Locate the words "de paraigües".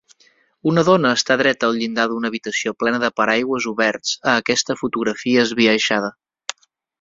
3.03-3.67